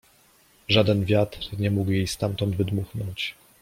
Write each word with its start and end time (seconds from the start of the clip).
Żaden 0.69 1.05
wiatr 1.05 1.39
nie 1.59 1.71
mógł 1.71 1.91
jej 1.91 2.07
stamtąd 2.07 2.55
wydmuchnąć. 2.55 3.35